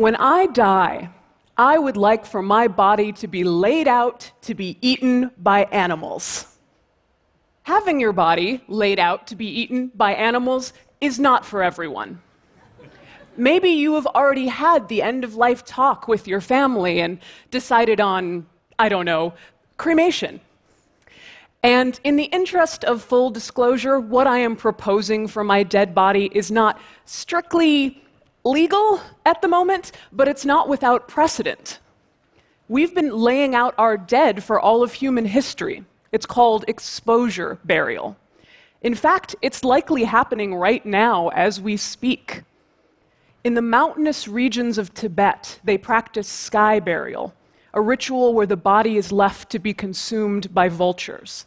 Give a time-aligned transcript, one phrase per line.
[0.00, 1.10] When I die,
[1.58, 6.56] I would like for my body to be laid out to be eaten by animals.
[7.64, 12.22] Having your body laid out to be eaten by animals is not for everyone.
[13.36, 17.18] Maybe you have already had the end of life talk with your family and
[17.50, 18.46] decided on,
[18.78, 19.34] I don't know,
[19.76, 20.40] cremation.
[21.62, 26.30] And in the interest of full disclosure, what I am proposing for my dead body
[26.32, 28.02] is not strictly
[28.44, 31.78] legal at the moment, but it's not without precedent.
[32.68, 35.84] We've been laying out our dead for all of human history.
[36.12, 38.16] It's called exposure burial.
[38.82, 42.42] In fact, it's likely happening right now as we speak.
[43.44, 47.34] In the mountainous regions of Tibet, they practice sky burial,
[47.74, 51.46] a ritual where the body is left to be consumed by vultures.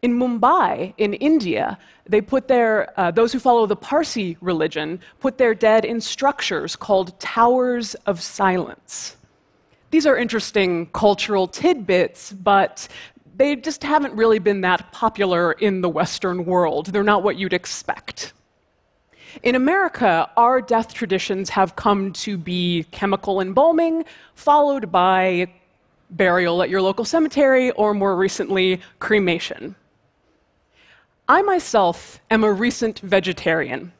[0.00, 5.38] In Mumbai, in India, they put their, uh, those who follow the Parsi religion, put
[5.38, 9.16] their dead in structures called towers of silence.
[9.90, 12.86] These are interesting cultural tidbits, but
[13.36, 16.86] they just haven't really been that popular in the Western world.
[16.86, 18.34] They're not what you'd expect.
[19.42, 25.48] In America, our death traditions have come to be chemical embalming, followed by
[26.10, 29.74] burial at your local cemetery, or more recently, cremation.
[31.30, 33.92] I myself am a recent vegetarian,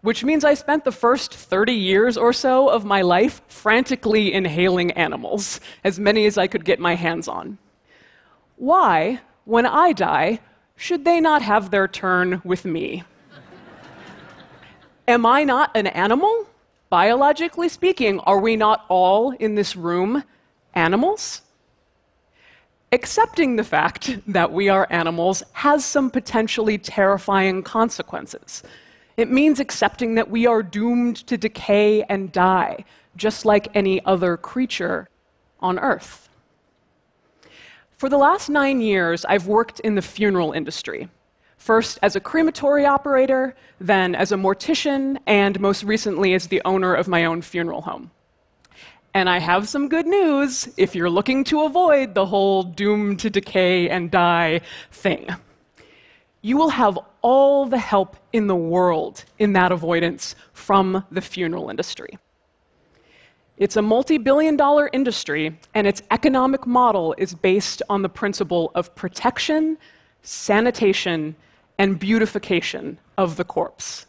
[0.00, 4.92] which means I spent the first 30 years or so of my life frantically inhaling
[4.92, 7.58] animals, as many as I could get my hands on.
[8.54, 10.38] Why, when I die,
[10.76, 13.02] should they not have their turn with me?
[15.08, 16.46] Am I not an animal?
[16.90, 20.22] Biologically speaking, are we not all in this room
[20.74, 21.42] animals?
[22.90, 28.62] Accepting the fact that we are animals has some potentially terrifying consequences.
[29.16, 32.84] It means accepting that we are doomed to decay and die,
[33.16, 35.08] just like any other creature
[35.60, 36.28] on Earth.
[37.96, 41.08] For the last nine years, I've worked in the funeral industry.
[41.56, 46.94] First as a crematory operator, then as a mortician, and most recently as the owner
[46.94, 48.12] of my own funeral home.
[49.14, 53.30] And I have some good news if you're looking to avoid the whole doomed to
[53.30, 54.60] decay and die
[54.90, 55.28] thing.
[56.42, 61.68] You will have all the help in the world in that avoidance from the funeral
[61.68, 62.18] industry.
[63.56, 68.70] It's a multi billion dollar industry, and its economic model is based on the principle
[68.76, 69.78] of protection,
[70.22, 71.34] sanitation,
[71.76, 74.06] and beautification of the corpse.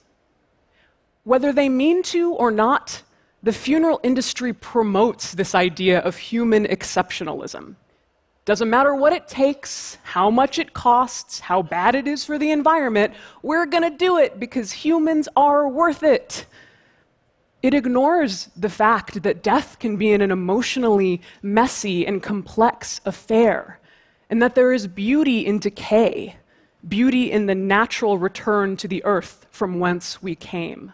[1.23, 3.01] Whether they mean to or not,
[3.41, 7.75] the funeral industry promotes this idea of human exceptionalism.
[8.45, 12.51] Doesn't matter what it takes, how much it costs, how bad it is for the
[12.51, 13.13] environment,
[13.43, 16.47] we're going to do it because humans are worth it.
[17.61, 23.79] It ignores the fact that death can be an emotionally messy and complex affair,
[24.29, 26.37] and that there is beauty in decay,
[26.87, 30.93] beauty in the natural return to the earth from whence we came.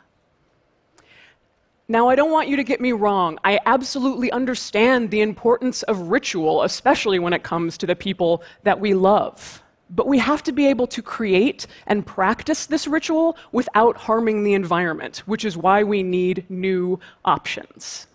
[1.88, 3.38] Now, I don't want you to get me wrong.
[3.44, 8.80] I absolutely understand the importance of ritual, especially when it comes to the people that
[8.80, 9.62] we love.
[9.92, 14.54] But we have to be able to create and practice this ritual without harming the
[14.54, 18.08] environment, which is why we need new options.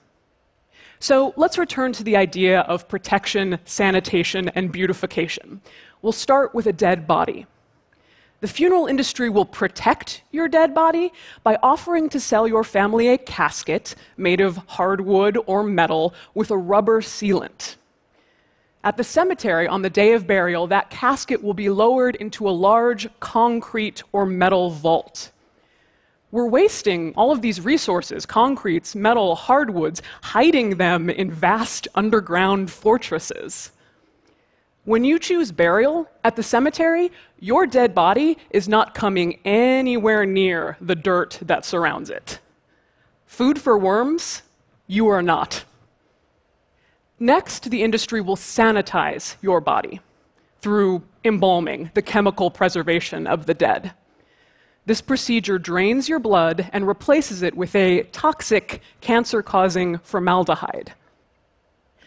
[0.99, 5.61] So let's return to the idea of protection, sanitation, and beautification.
[6.03, 7.47] We'll start with a dead body.
[8.41, 11.13] The funeral industry will protect your dead body
[11.43, 16.57] by offering to sell your family a casket made of hardwood or metal with a
[16.57, 17.77] rubber sealant.
[18.83, 22.51] At the cemetery on the day of burial, that casket will be lowered into a
[22.51, 25.33] large concrete or metal vault.
[26.31, 33.73] We're wasting all of these resources concretes, metal, hardwoods, hiding them in vast underground fortresses.
[34.85, 40.79] When you choose burial at the cemetery, your dead body is not coming anywhere near
[40.81, 42.41] the dirt that surrounds it.
[43.27, 44.43] Food for worms,
[44.87, 45.65] you are not.
[47.19, 50.01] Next, the industry will sanitize your body
[50.63, 53.93] through embalming, the chemical preservation of the dead.
[54.87, 60.95] This procedure drains your blood and replaces it with a toxic, cancer causing formaldehyde.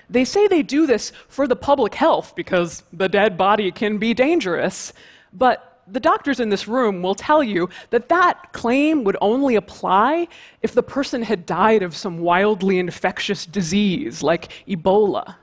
[0.09, 4.13] They say they do this for the public health because the dead body can be
[4.13, 4.93] dangerous,
[5.31, 10.27] but the doctors in this room will tell you that that claim would only apply
[10.61, 15.35] if the person had died of some wildly infectious disease like Ebola.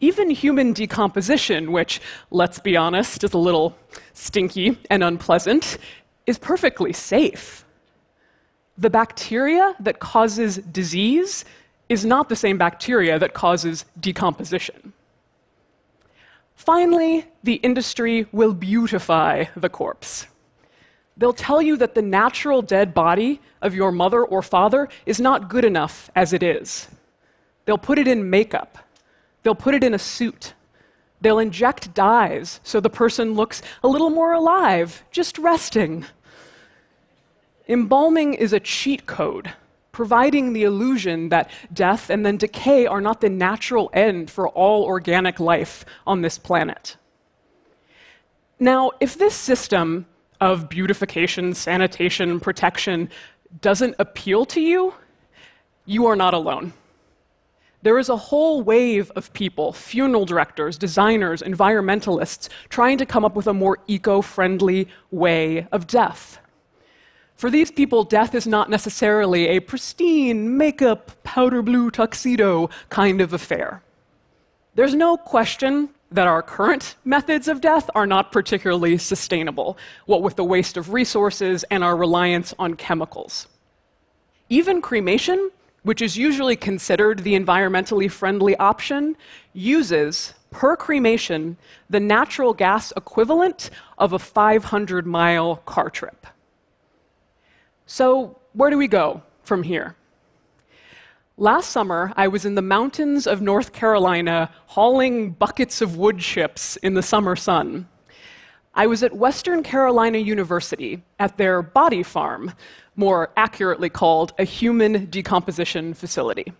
[0.00, 3.76] Even human decomposition, which, let's be honest, is a little
[4.12, 5.78] stinky and unpleasant,
[6.26, 7.64] is perfectly safe.
[8.76, 11.44] the bacteria that causes disease
[11.94, 14.92] is not the same bacteria that causes decomposition.
[16.56, 20.26] Finally, the industry will beautify the corpse.
[21.16, 25.48] They'll tell you that the natural dead body of your mother or father is not
[25.48, 26.88] good enough as it is.
[27.64, 28.78] They'll put it in makeup.
[29.42, 30.54] They'll put it in a suit.
[31.20, 36.04] They'll inject dyes so the person looks a little more alive, just resting.
[37.68, 39.52] Embalming is a cheat code,
[39.94, 44.84] providing the illusion that death and then decay are not the natural end for all
[44.84, 46.96] organic life on this planet.
[48.58, 50.06] Now, if this system
[50.40, 53.08] of beautification, sanitation, protection
[53.60, 54.92] doesn't appeal to you,
[55.86, 56.72] you are not alone.
[57.82, 63.36] There is a whole wave of people, funeral directors, designers, environmentalists, trying to come up
[63.36, 66.38] with a more eco friendly way of death.
[67.36, 73.32] For these people, death is not necessarily a pristine, makeup, powder blue tuxedo kind of
[73.32, 73.82] affair.
[74.74, 79.76] There's no question that our current methods of death are not particularly sustainable,
[80.06, 83.48] what with the waste of resources and our reliance on chemicals.
[84.48, 85.50] Even cremation,
[85.82, 89.16] which is usually considered the environmentally friendly option,
[89.52, 91.56] uses, per cremation,
[91.90, 96.26] the natural gas equivalent of a 500 mile car trip.
[97.86, 99.96] So, where do we go from here?
[101.36, 106.76] Last summer, I was in the mountains of North Carolina hauling buckets of wood chips
[106.76, 107.88] in the summer sun.
[108.74, 112.52] I was at Western Carolina University at their body farm,
[112.96, 116.52] more accurately called a human decomposition facility.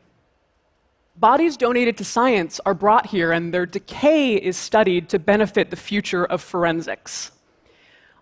[1.17, 5.77] Bodies donated to science are brought here, and their decay is studied to benefit the
[5.77, 7.31] future of forensics.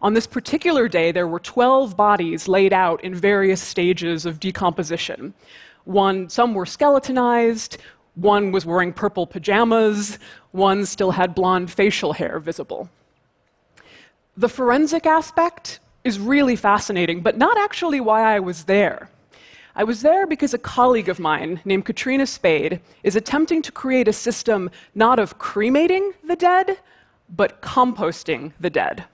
[0.03, 5.33] On this particular day, there were 12 bodies laid out in various stages of decomposition.
[5.85, 7.79] One, some were skeletonized,
[8.17, 10.19] one was wearing purple pajamas,
[10.51, 12.91] one still had blonde facial hair visible.
[14.37, 19.09] The forensic aspect is really fascinating, but not actually why I was there.
[19.77, 24.09] I was there because a colleague of mine named Katrina Spade is attempting to create
[24.09, 26.79] a system not of cremating the dead,
[27.29, 29.05] but composting the dead.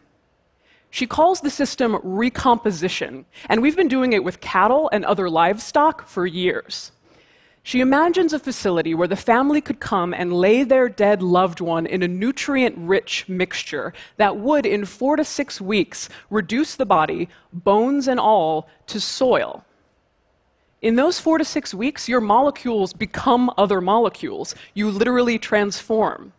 [0.90, 6.06] She calls the system recomposition, and we've been doing it with cattle and other livestock
[6.06, 6.92] for years.
[7.62, 11.84] She imagines a facility where the family could come and lay their dead loved one
[11.84, 17.28] in a nutrient rich mixture that would, in four to six weeks, reduce the body,
[17.52, 19.66] bones and all, to soil.
[20.80, 24.54] In those four to six weeks, your molecules become other molecules.
[24.72, 26.32] You literally transform.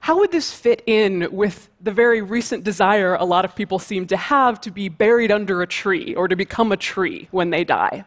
[0.00, 4.06] How would this fit in with the very recent desire a lot of people seem
[4.06, 7.64] to have to be buried under a tree or to become a tree when they
[7.64, 8.04] die?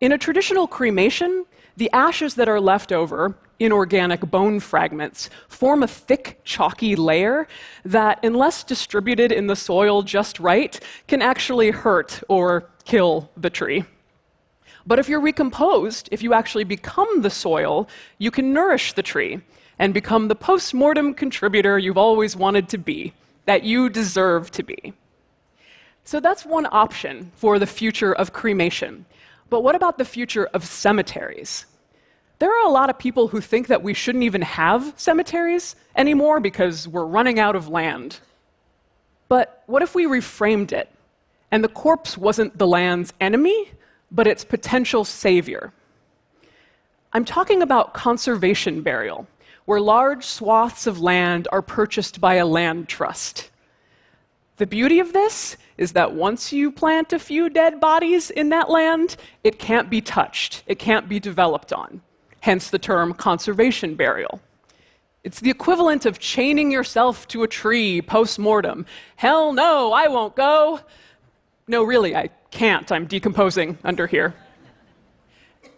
[0.00, 1.46] In a traditional cremation,
[1.76, 7.48] the ashes that are left over, inorganic bone fragments, form a thick, chalky layer
[7.84, 13.84] that, unless distributed in the soil just right, can actually hurt or kill the tree.
[14.86, 17.88] But if you're recomposed, if you actually become the soil,
[18.18, 19.40] you can nourish the tree
[19.84, 23.12] and become the post mortem contributor you've always wanted to be,
[23.44, 24.94] that you deserve to be.
[26.04, 29.04] So that's one option for the future of cremation.
[29.50, 31.66] But what about the future of cemeteries?
[32.38, 36.40] There are a lot of people who think that we shouldn't even have cemeteries anymore
[36.40, 38.20] because we're running out of land.
[39.28, 40.88] But what if we reframed it
[41.50, 43.70] and the corpse wasn't the land's enemy,
[44.10, 45.74] but its potential savior?
[47.12, 49.28] I'm talking about conservation burial
[49.64, 53.50] where large swaths of land are purchased by a land trust.
[54.56, 58.70] The beauty of this is that once you plant a few dead bodies in that
[58.70, 62.02] land, it can't be touched, it can't be developed on.
[62.40, 64.40] Hence the term conservation burial.
[65.24, 68.84] It's the equivalent of chaining yourself to a tree post mortem.
[69.16, 70.80] Hell no, I won't go.
[71.66, 72.92] No, really, I can't.
[72.92, 74.34] I'm decomposing under here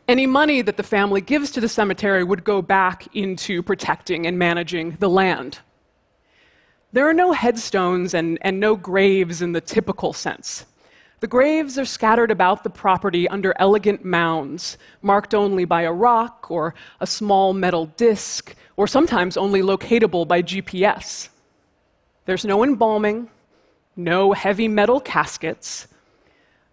[0.08, 4.38] any money that the family gives to the cemetery would go back into protecting and
[4.38, 5.58] managing the land.
[6.92, 10.64] There are no headstones and, and no graves in the typical sense.
[11.20, 16.50] The graves are scattered about the property under elegant mounds, marked only by a rock
[16.50, 21.30] or a small metal disc, or sometimes only locatable by GPS.
[22.26, 23.30] There's no embalming,
[23.96, 25.88] no heavy metal caskets,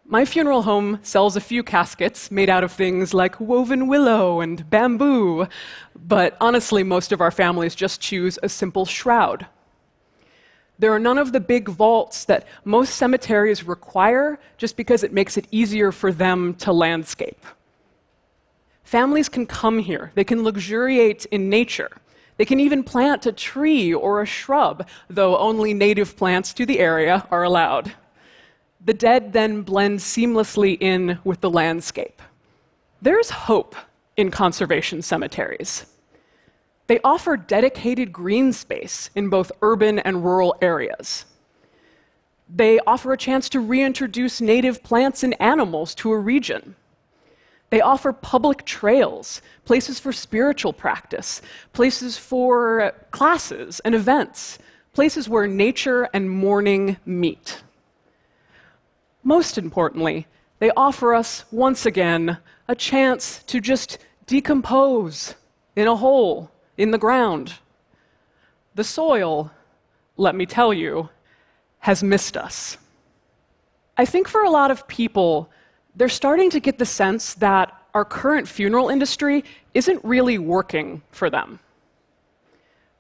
[0.06, 4.70] my funeral home sells a few caskets made out of things like woven willow and
[4.70, 5.48] bamboo,
[5.96, 9.48] but honestly, most of our families just choose a simple shroud.
[10.78, 15.38] There are none of the big vaults that most cemeteries require just because it makes
[15.38, 17.46] it easier for them to landscape.
[18.84, 21.90] Families can come here, they can luxuriate in nature.
[22.36, 26.80] They can even plant a tree or a shrub, though only native plants to the
[26.80, 27.94] area are allowed.
[28.86, 32.22] The dead then blend seamlessly in with the landscape.
[33.02, 33.76] There's hope
[34.18, 35.86] in conservation cemeteries.
[36.88, 41.26] They offer dedicated green space in both urban and rural areas.
[42.54, 46.76] They offer a chance to reintroduce native plants and animals to a region.
[47.70, 54.60] They offer public trails, places for spiritual practice, places for classes and events,
[54.94, 57.64] places where nature and mourning meet.
[59.24, 60.28] Most importantly,
[60.60, 62.38] they offer us, once again,
[62.68, 65.36] a chance to just decompose
[65.76, 67.54] in a hole in the ground.
[68.76, 69.52] The soil,
[70.18, 71.10] let me tell you,
[71.80, 72.78] has missed us.
[73.98, 75.50] I think for a lot of people,
[75.96, 81.30] they're starting to get the sense that our current funeral industry isn't really working for
[81.30, 81.60] them.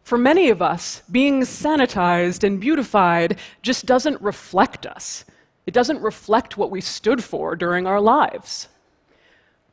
[0.03, 5.25] For many of us, being sanitized and beautified just doesn't reflect us.
[5.65, 8.67] It doesn't reflect what we stood for during our lives.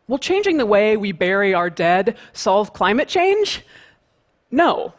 [0.06, 3.62] Will changing the way we bury our dead solve climate change?
[4.50, 4.92] No.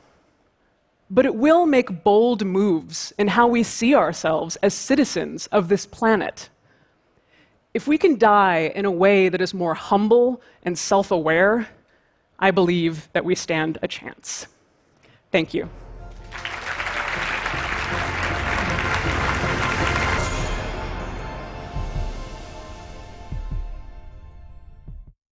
[1.10, 5.86] But it will make bold moves in how we see ourselves as citizens of this
[5.86, 6.50] planet.
[7.74, 11.68] If we can die in a way that is more humble and self aware,
[12.40, 14.48] I believe that we stand a chance.
[15.32, 15.70] Thank you.